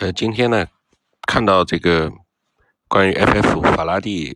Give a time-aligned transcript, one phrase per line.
[0.00, 0.66] 呃，今天呢，
[1.28, 2.10] 看到这个
[2.88, 4.34] 关于 FF 法拉第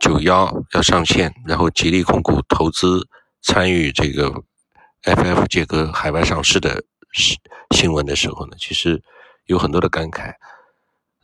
[0.00, 3.06] 九幺要上线，然后吉利控股投资
[3.40, 4.42] 参与这个
[5.04, 6.82] FF 杰哥海外上市的
[7.12, 7.36] 新
[7.70, 9.00] 新闻的时候呢，其实
[9.44, 10.34] 有很多的感慨。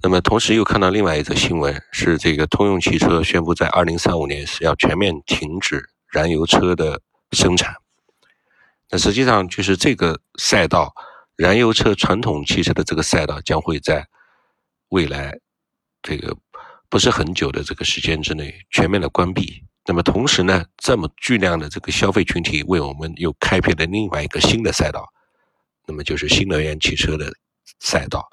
[0.01, 7.01] 那么同时又看到另外一则新闻，是这个通用汽车宣布在二零三五年是要全面停止燃油车的
[7.33, 7.75] 生产。
[8.91, 10.95] 那实际上就是这个赛道。
[11.37, 14.07] 燃油车传统汽车的这个赛道将会在
[14.89, 15.36] 未来
[16.03, 16.36] 这个
[16.89, 19.64] 不是很久的这个时间之内全面的关闭。
[19.86, 25.08] 那么同时呢，这么巨量的这个消费群体为我们又开辟了另外一个新的赛道，
[25.86, 27.33] 那么就是新能源汽车的
[27.80, 28.25] 赛道。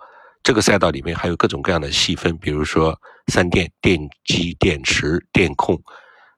[0.44, 2.96] 这个赛道里面还有各种各样的细分，比如说
[3.28, 5.82] 三电、电机、电池、电控，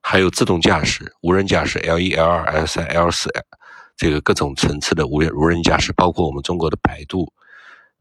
[0.01, 3.29] 还有自动驾驶、无人驾驶 L 一、L 二、L 三、L 四。
[3.97, 7.31] 这个各种层次的无人无人驾驶，包括我们中国的百度，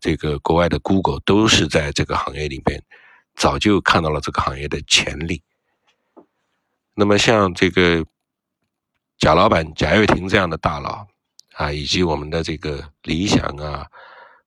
[0.00, 2.82] 这个国外的 Google 都是在这个行业里边
[3.34, 5.42] 早就看到了这个行业的潜力。
[6.94, 8.02] 那么像这个
[9.18, 11.06] 贾老板贾跃亭这样的大佬
[11.54, 13.86] 啊，以及我们的这个理想啊、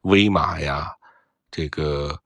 [0.02, 0.92] 威马呀、
[1.52, 2.20] 这个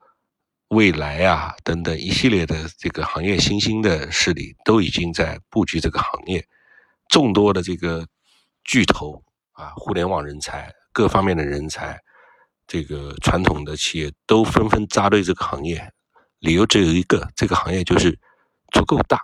[0.70, 6.48] 蔚来啊等等一系列的这个行业新兴的势力，都已经在布局这个行业，
[7.10, 8.08] 众多的这个。
[8.68, 9.24] 巨头
[9.54, 11.98] 啊，互联网人才，各方面的人才，
[12.68, 15.92] 这个传统的企业都纷纷扎堆这个行业，
[16.40, 18.20] 理由只有一个，这个行业就是
[18.74, 19.24] 足够大。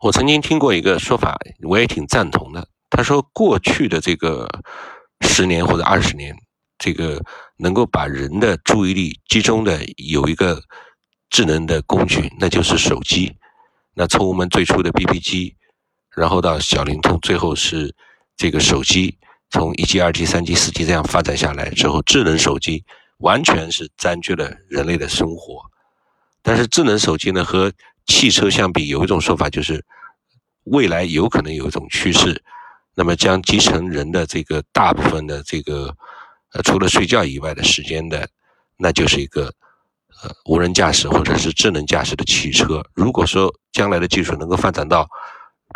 [0.00, 2.68] 我曾经听过一个说法，我也挺赞同的。
[2.90, 4.46] 他说，过去的这个
[5.22, 6.36] 十年或者二十年，
[6.76, 7.20] 这个
[7.56, 10.62] 能够把人的注意力集中的有一个
[11.30, 13.34] 智能的工具，那就是手机。
[13.94, 15.56] 那从我们最初的 BB 机。
[16.16, 17.94] 然后到小灵通，最后是
[18.36, 19.18] 这个手机，
[19.50, 22.84] 从一 G、二 G、三 G、四 G 这样发展下来之后，智能手机
[23.18, 25.62] 完全是占据了人类的生活。
[26.42, 27.72] 但是智能手机呢，和
[28.06, 29.84] 汽车相比，有一种说法就是，
[30.64, 32.42] 未来有可能有一种趋势，
[32.94, 35.96] 那么将集成人的这个大部分的这个，
[36.52, 38.28] 呃，除了睡觉以外的时间的，
[38.76, 39.46] 那就是一个
[40.22, 42.84] 呃无人驾驶或者是智能驾驶的汽车。
[42.92, 45.08] 如果说将来的技术能够发展到，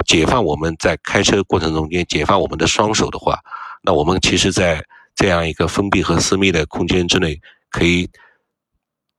[0.06, 3.38] 解放我们在开车过程中间解放我们的双手的话，
[3.82, 8.08] 那我们其实，在这样一个封闭和私密的空间之内，可以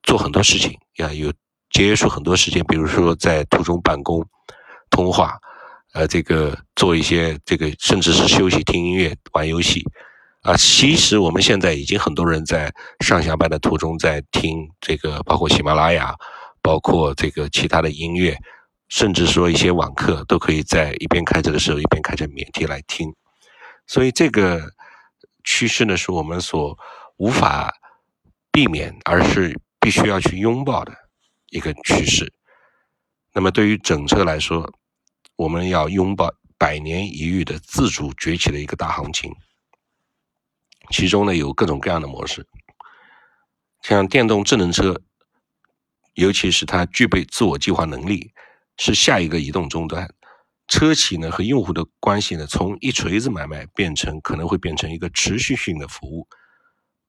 [0.04, 1.32] 做很多事情呀，有
[1.70, 2.64] 节约出很多时间。
[2.66, 4.26] 比如说在途中办公、
[4.90, 5.38] 通话，
[5.94, 9.84] 呃，这个做一些这个，甚至是休息、听音乐、玩游戏
[10.42, 10.56] 啊。
[10.56, 16.16] 其实我们现在已经很多人在上下班的途中在听这个，包括喜马拉雅，
[16.62, 18.38] 包括这个其他的音乐。
[18.90, 23.14] 甚至说一些网课都可以在一边开车的时候一边开着免提来听，
[23.86, 24.74] 所以这个
[25.44, 26.78] 趋势呢是我们所
[27.18, 27.72] 无法
[28.52, 30.92] 避免，而是必须要去拥抱的
[31.52, 32.34] 一个趋势。
[33.32, 34.74] 那么对于整车来说，
[35.36, 39.32] 我们要拥抱百年一遇的自主崛起的一个大行情，
[40.90, 42.48] 其中呢有各种各样的模式，
[43.84, 45.00] 像电动智能车，
[46.16, 48.34] 尤其是它具备自我计划能力。
[48.80, 50.10] 是下一个移动终端，
[50.70, 56.26] 车企呢和用户的关系呢，从一锤子买卖变成可能会变成一个持续性的服务，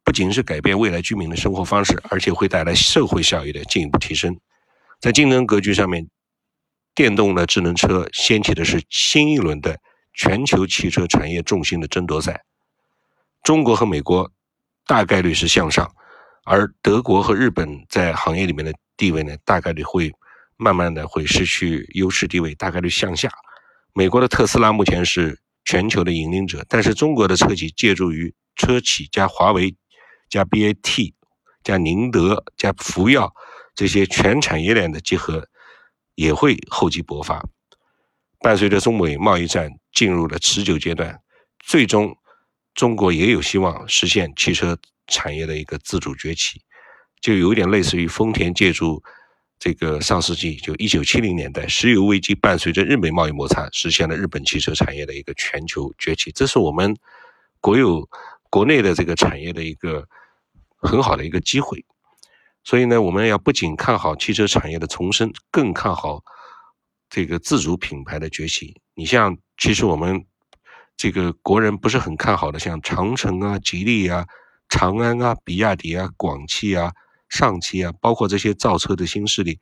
[0.02, 4.36] 不仅是改变未来居民的生活方式，而且会带来社会效益的进一步提升。
[4.98, 6.08] 在竞争格局上面，
[6.92, 9.78] 电动的智能车掀起的是新一轮的
[10.12, 12.42] 全球汽车产业重心的争夺赛。
[13.44, 14.28] 中国和美国
[14.86, 15.88] 大概率是向上，
[16.44, 20.12] 而德国和日本在行业里面的地位呢，大概率会。
[20.60, 23.32] 慢慢的会失去优势地位，大概率向下。
[23.94, 29.74] 美国的特斯拉目前是全球的引领者，但是中国的车企借助于车企加华为、
[30.28, 31.14] 加 BAT、
[31.64, 33.32] 加宁德、加福耀
[33.74, 35.48] 这些全产业链的结合，
[36.14, 37.42] 也会厚积薄发。
[38.40, 41.18] 伴随着中美贸易战进入了持久阶段，
[41.58, 42.14] 最终
[42.74, 46.60] 中国也有希望实现汽车产业的一个自主崛起，
[47.22, 49.02] 就有点类似于丰田借助。
[49.60, 56.32] 这个上世纪就一九七零年代，石油危机伴随着日美贸易摩擦，实现了日本汽车产业的一个全球崛起。
[56.32, 56.96] 这是我们
[57.60, 58.08] 国有
[58.48, 60.08] 国内的这个产业的一个
[60.78, 61.84] 很好的一个机会。
[62.64, 66.24] 所以呢，我们要不仅看好汽车产业的重生，更看好
[67.10, 68.80] 这个自主品牌的崛起。
[68.94, 70.24] 你像，其实我们
[70.96, 74.26] 这个国人不是很看好的，像长城啊、吉利啊、
[74.70, 76.90] 长安啊、比亚迪啊、广汽啊。
[77.30, 79.58] 上汽啊，包括这些造车的新势力，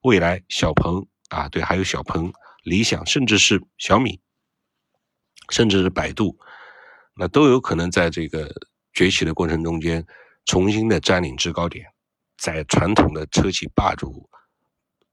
[0.00, 2.32] 蔚来、小鹏啊，对，还有小鹏、
[2.64, 4.20] 理想，甚至是小米，
[5.50, 6.36] 甚至是百度，
[7.14, 8.52] 那都有可能在这个
[8.92, 10.04] 崛起的过程中间，
[10.44, 11.86] 重新的占领制高点，
[12.36, 14.28] 在传统的车企霸主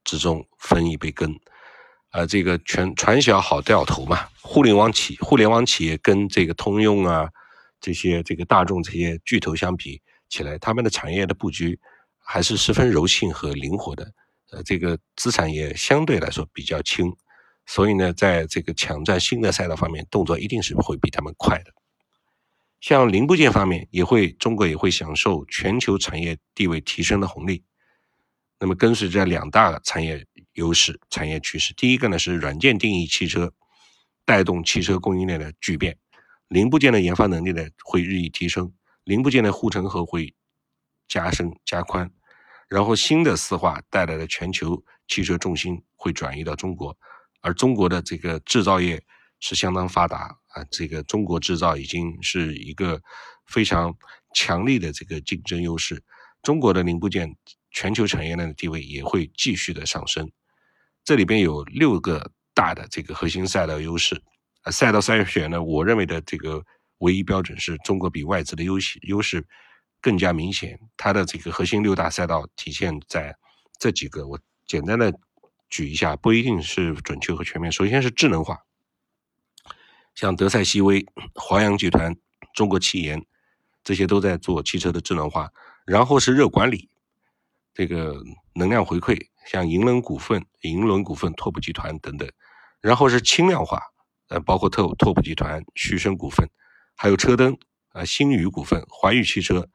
[0.04, 1.40] 之中分一杯羹。
[2.12, 7.30] 啊，这个全传销好掉头嘛，互联网企互联网企业跟这个通用啊
[7.80, 11.78] 这些这个大众这些巨头相比起来，他们的产业的布局
[12.18, 14.14] 还是十分柔性和灵活的。
[14.52, 17.14] 呃，这个资产也相对来说比较轻，
[17.66, 21.74] 所以呢，在这个抢占新的赛道方面，动作一定是会比他们快的。
[22.80, 27.64] 像零部件方面，也会中国也会享受全球产业地位提升的红利。
[28.60, 33.54] 那么，跟随着两大产业优势、产业趋势，第一个呢是软件定义汽车，
[34.26, 35.98] 带动汽车供应链的巨变，
[36.48, 38.74] 零部件的研发能力呢会日益提升，
[39.04, 40.34] 零部件的护城河会
[41.08, 42.10] 加深加宽，
[42.68, 46.96] 然后新的四化带来的全球汽车重心会转移到中国，
[47.42, 49.04] 而中国的这个制造业
[49.40, 50.36] 是相当发达。
[50.50, 53.00] 啊，这个中国制造已经是一个
[53.46, 53.96] 非常
[54.34, 56.04] 强力的这个竞争优势。
[56.42, 57.36] 中国的零部件
[57.70, 60.32] 全球产业链的地位也会继续的上升。
[61.04, 64.20] 这里边有六个大的这个核心赛道优势。
[64.62, 66.66] 啊，赛道筛选呢，我认为的这个
[67.00, 69.46] 唯一标准是中国比外资的优势优势
[70.00, 70.80] 更加明显。
[70.96, 73.36] 它的这个核心六大赛道体现在
[73.78, 75.14] 这几个，我简单的
[75.70, 77.72] 举一下，不一定是准确和全面。
[77.72, 78.60] 首先是智能化。
[80.16, 81.06] 像德赛西威、
[81.36, 82.16] 华阳集团、
[82.54, 83.26] 中国汽研，
[83.84, 85.50] 这些都在做汽车的智能化。
[85.86, 86.90] 然后是热管理，
[87.74, 88.22] 这个
[88.54, 89.18] 能量回馈，
[89.48, 92.30] 像银轮股份、银轮股份、拓普集团等等。
[92.82, 93.82] 然后是轻量化，
[94.28, 96.48] 呃，包括拓拓普集团、旭升股份，
[97.02, 97.58] 还有车灯，
[97.94, 99.66] 啊，新宇股份、华宇汽车。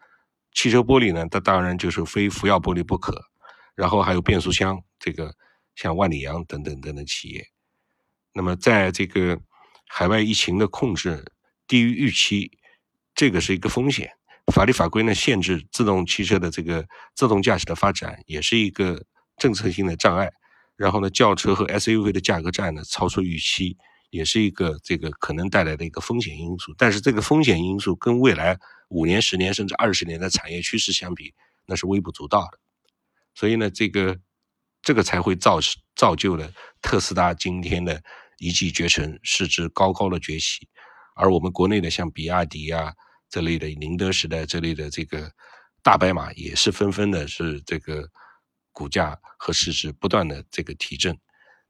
[0.52, 3.18] 汽车玻璃呢，它当然就是非福耀玻璃不可。
[3.74, 5.34] 然后还有变速箱，这个
[5.74, 7.46] 像万里扬等等等等企业。
[8.34, 9.40] 那么在这个。
[9.86, 11.22] 海外疫情的控制
[11.68, 12.50] 低于预期，
[13.14, 14.10] 这个是一个风险。
[14.52, 16.84] 法律法规呢限制自动汽车的这个
[17.14, 19.04] 自动驾驶的发展，也是一个
[19.36, 20.32] 政策性的障碍。
[20.74, 23.76] 然后呢，轿车和 SUV 的价格战呢超出预期，
[24.14, 26.72] 也是一个这个可能带来的一个风险因素。
[26.78, 28.56] 但是这个风险因素跟未来
[28.88, 31.34] 五年、十年甚至二十年的产业趋势相比，
[31.66, 32.58] 那是微不足道的。
[33.34, 34.16] 所以呢，这个
[34.82, 35.58] 这个才会造
[35.96, 38.00] 造就了特斯拉今天的。
[38.38, 40.68] 一骑绝尘，市值高高的崛起，
[41.14, 42.92] 而我们国内的像比亚迪啊
[43.30, 45.30] 这类的宁德时代这类的这个
[45.84, 48.10] 大白马，也是纷纷的是这个
[48.72, 51.16] 股价和市值不断的这个提振。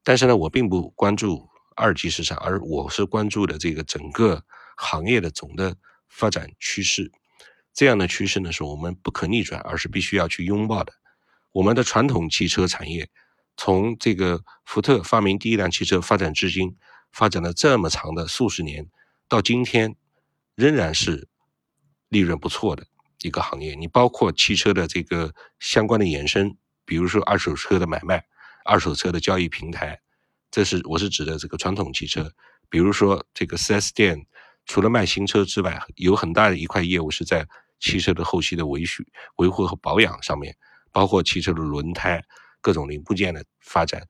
[0.03, 4.45] 但是呢，我并不关注二级市场，而我是关注的这个整个
[4.77, 5.77] 行业的总的
[6.09, 7.11] 发展趋势。
[7.73, 10.93] 这样的趋势呢，是我们不可逆转，而是必须要去拥抱的。
[11.53, 13.11] 我们的传统汽车产业。
[13.57, 16.77] 从这个福特发明第一辆汽车发展至今，
[17.13, 18.91] 发展了这么长的数十年，
[19.29, 19.95] 到今天
[20.57, 21.29] 仍然是
[22.09, 22.85] 利润不错的
[23.23, 23.77] 一个行业。
[23.77, 28.25] 你包括汽车的这个相关的衍生，比如说二手车的买卖、
[28.65, 30.01] 二手车的交易平台，
[30.55, 32.31] 这是我是指的这个传统汽车。
[32.69, 34.25] 比如说这个 4S 店，
[34.67, 37.45] 除了卖新车之外，有很大的一块业务是在
[37.81, 39.03] 汽车的后期的维修、
[39.39, 40.57] 维护和保养上面，
[40.93, 42.23] 包括汽车的轮胎。
[42.61, 44.01] 各种零部件的发展，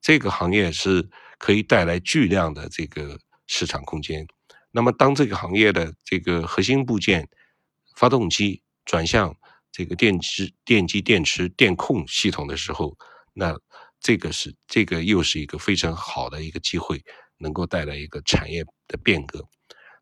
[0.00, 1.06] 这个行业是
[1.38, 4.26] 可以带来巨量的这个市场空间。
[4.70, 7.28] 那么，当这个行业的这个核心部件、
[7.94, 9.36] 发动机转向
[9.70, 12.96] 这个电池、电机、电池、电控系统的时候，
[13.34, 13.54] 那
[14.04, 17.02] 这个是这个又是一个非常好的一个机会，
[17.38, 19.42] 能够带来一个产业的变革。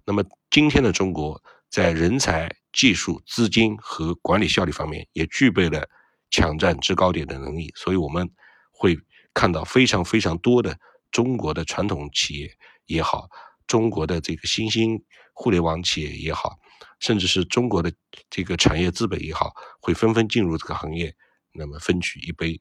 [0.04, 1.40] 那么，今天的中国
[1.70, 5.88] 在人才、技术、资金和管理效率方面也具备了。
[6.34, 8.26] 抢占制高点的能力，所以我们
[8.70, 8.98] 会
[9.34, 10.74] 看到非常非常多的
[11.10, 12.50] 中国的传统企业
[12.86, 13.28] 也好，
[13.66, 14.98] 中国的这个新兴
[15.34, 16.58] 互联网企业也好，
[17.00, 17.92] 甚至是中国的
[18.30, 21.14] 这个产业资本也好，会纷纷进入这个行业，
[21.52, 22.58] 那么分取一杯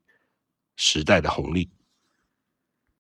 [0.84, 1.70] 时代的红利。